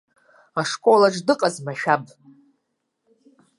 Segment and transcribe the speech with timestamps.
[0.61, 2.03] Ашкол аҿы дыҟазма шәаб?